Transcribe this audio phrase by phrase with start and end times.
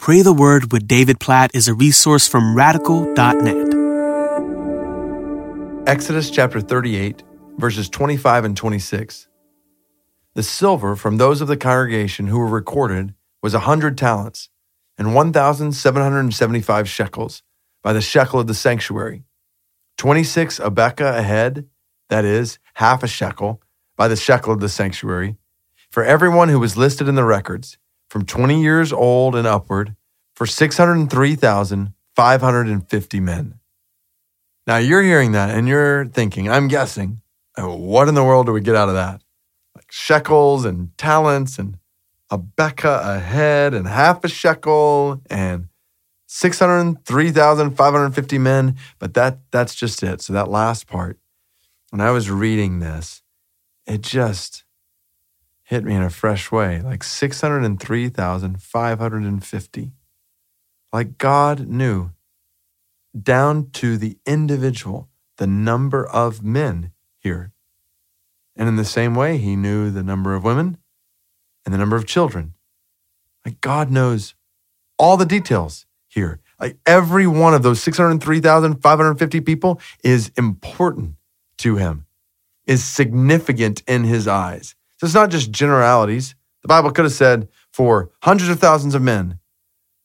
[0.00, 3.68] Pray the Word with David Platt is a resource from radical.net.
[5.86, 7.22] Exodus chapter 38,
[7.58, 9.28] verses 25 and 26.
[10.34, 14.48] The silver from those of the congregation who were recorded was a hundred talents
[14.96, 17.42] and 1,775 shekels
[17.82, 19.24] by the shekel of the sanctuary,
[19.98, 21.66] 26 a abeka a head,
[22.08, 23.60] that is, half a shekel,
[23.98, 25.36] by the shekel of the sanctuary,
[25.90, 27.76] for everyone who was listed in the records,
[28.10, 29.96] from 20 years old and upward,
[30.34, 33.54] for 603,550 men.
[34.66, 37.20] Now you're hearing that and you're thinking, I'm guessing,
[37.56, 39.22] oh, what in the world do we get out of that?
[39.74, 41.76] Like shekels and talents and
[42.30, 45.68] a beka a head and half a shekel and
[46.26, 48.76] 603,550 men.
[48.98, 50.22] But that that's just it.
[50.22, 51.18] So that last part,
[51.90, 53.20] when I was reading this,
[53.86, 54.64] it just
[55.70, 56.82] hit me in a fresh way.
[56.82, 59.92] Like 603,550.
[60.92, 62.10] Like God knew
[63.22, 66.90] down to the individual the number of men
[67.20, 67.52] here.
[68.56, 70.76] And in the same way, he knew the number of women
[71.64, 72.54] and the number of children.
[73.46, 74.34] Like God knows
[74.98, 76.40] all the details here.
[76.58, 81.14] Like every one of those 603,550 people is important
[81.58, 82.06] to him,
[82.66, 84.74] is significant in his eyes.
[85.00, 86.34] So it's not just generalities.
[86.60, 89.38] The Bible could have said for hundreds of thousands of men,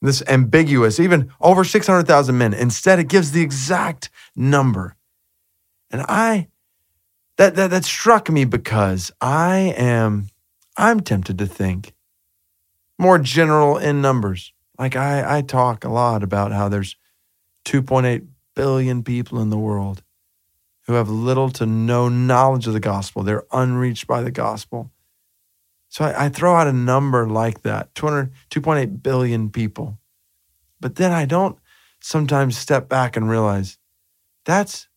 [0.00, 2.54] this ambiguous, even over 600,000 men.
[2.54, 4.94] Instead, it gives the exact number.
[5.90, 6.46] And I,
[7.38, 10.28] that, that, that struck me because I am,
[10.76, 11.92] I'm tempted to think
[12.96, 14.52] more general in numbers.
[14.78, 16.94] Like I, I talk a lot about how there's
[17.64, 20.03] 2.8 billion people in the world
[20.86, 23.22] who have little to no knowledge of the gospel.
[23.22, 24.90] They're unreached by the gospel.
[25.88, 29.98] So I, I throw out a number like that 200, 2.8 billion people.
[30.80, 31.58] But then I don't
[32.00, 33.78] sometimes step back and realize
[34.44, 34.88] that's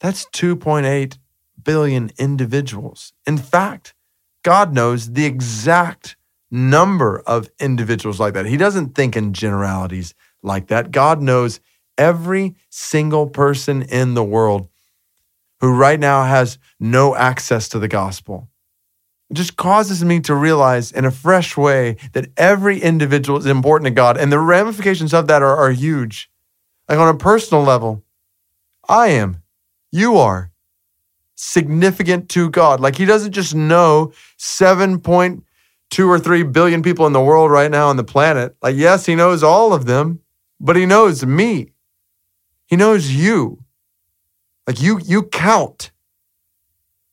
[0.00, 1.18] that's 2.8
[1.62, 3.12] billion individuals.
[3.26, 3.94] In fact,
[4.42, 6.16] God knows the exact
[6.50, 8.46] number of individuals like that.
[8.46, 10.90] He doesn't think in generalities like that.
[10.90, 11.60] God knows
[11.98, 14.68] every single person in the world
[15.60, 18.48] who right now has no access to the gospel.
[19.30, 23.86] It just causes me to realize in a fresh way that every individual is important
[23.86, 26.30] to God, and the ramifications of that are, are huge.
[26.88, 28.04] Like on a personal level,
[28.88, 29.42] I am,
[29.90, 30.52] you are
[31.34, 32.80] significant to God.
[32.80, 35.42] Like He doesn't just know 7.2
[36.06, 38.56] or 3 billion people in the world right now on the planet.
[38.62, 40.20] Like, yes, He knows all of them,
[40.60, 41.70] but He knows me.
[42.66, 43.64] He knows you.
[44.66, 45.90] Like, you, you count.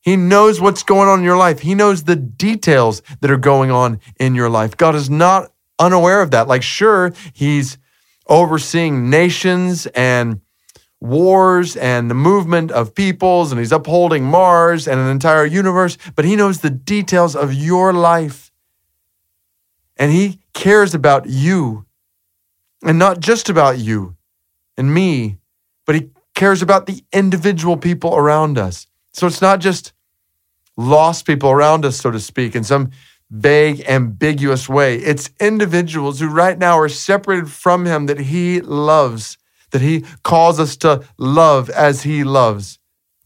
[0.00, 1.60] He knows what's going on in your life.
[1.60, 4.76] He knows the details that are going on in your life.
[4.76, 6.48] God is not unaware of that.
[6.48, 7.78] Like, sure, He's
[8.26, 10.40] overseeing nations and
[11.00, 16.24] wars and the movement of peoples, and He's upholding Mars and an entire universe, but
[16.24, 18.50] He knows the details of your life.
[19.96, 21.86] And He cares about you,
[22.82, 24.16] and not just about you
[24.76, 25.38] and me,
[25.86, 28.86] but He cares about the individual people around us.
[29.12, 29.92] So it's not just
[30.76, 32.90] lost people around us, so to speak, in some
[33.30, 34.96] vague, ambiguous way.
[34.96, 39.38] It's individuals who right now are separated from Him that He loves,
[39.70, 42.78] that He calls us to love as He loves.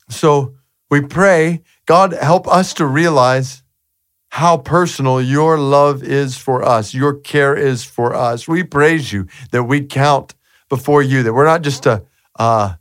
[0.08, 0.54] So
[0.90, 3.62] we pray, God, help us to realize
[4.30, 8.46] how personal your love is for us, your care is for us.
[8.46, 10.34] We praise you that we count
[10.68, 12.04] before you, that we're not just a,
[12.38, 12.74] uh,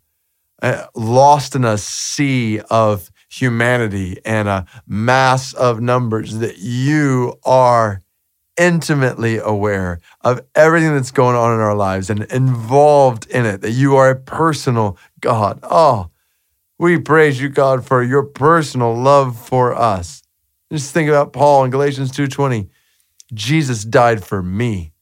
[0.61, 8.01] uh, lost in a sea of humanity and a mass of numbers, that you are
[8.57, 13.71] intimately aware of everything that's going on in our lives and involved in it, that
[13.71, 15.59] you are a personal God.
[15.63, 16.09] Oh,
[16.77, 20.23] we praise you, God, for your personal love for us.
[20.72, 22.69] Just think about Paul in Galatians 2:20.
[23.33, 24.93] Jesus died for me.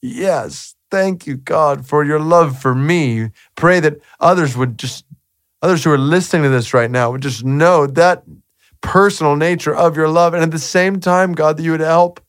[0.00, 3.30] Yes, thank you, God, for your love for me.
[3.54, 5.04] Pray that others would just
[5.62, 8.22] others who are listening to this right now would just know that
[8.80, 10.34] personal nature of your love.
[10.34, 12.20] And at the same time, God, that you would help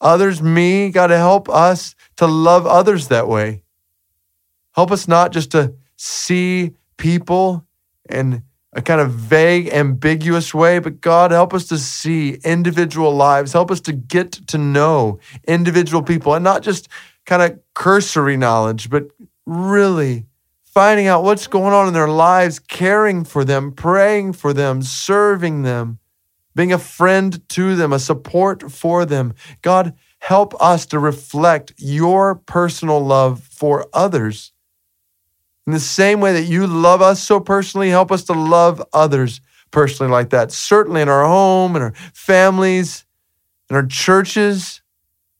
[0.00, 3.62] others, me, God, to help us to love others that way.
[4.74, 7.66] Help us not just to see people
[8.10, 8.42] in
[8.74, 13.52] a kind of vague, ambiguous way, but God, help us to see individual lives.
[13.52, 16.88] Help us to get to know individual people and not just
[17.26, 19.08] kind of cursory knowledge, but
[19.46, 20.26] really
[20.62, 25.62] finding out what's going on in their lives, caring for them, praying for them, serving
[25.62, 25.98] them,
[26.54, 29.34] being a friend to them, a support for them.
[29.60, 34.52] God, help us to reflect your personal love for others.
[35.66, 39.40] In the same way that you love us so personally, help us to love others
[39.70, 40.52] personally like that.
[40.52, 43.04] Certainly in our home, in our families,
[43.68, 44.82] in our churches.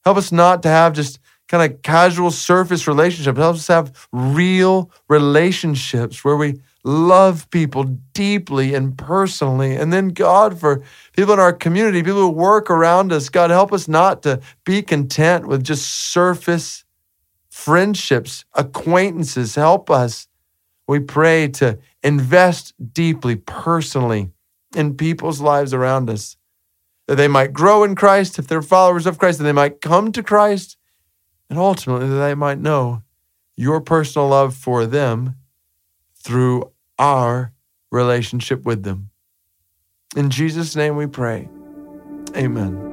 [0.05, 1.19] Help us not to have just
[1.49, 3.39] kind of casual surface relationships.
[3.39, 9.77] Help us have real relationships where we love people deeply and personally.
[9.77, 13.73] And then, God, for people in our community, people who work around us, God, help
[13.73, 16.85] us not to be content with just surface
[17.51, 19.55] friendships, acquaintances.
[19.55, 20.27] Help us,
[20.89, 24.31] we pray, to invest deeply, personally
[24.75, 26.37] in people's lives around us.
[27.07, 30.13] That they might grow in Christ, if they're followers of Christ, that they might come
[30.13, 30.77] to Christ,
[31.53, 33.03] and ultimately that they might know
[33.57, 35.37] your personal love for them
[36.15, 37.53] through our
[37.91, 39.11] relationship with them.
[40.17, 41.51] In Jesus' name we pray.
[42.35, 42.92] Amen.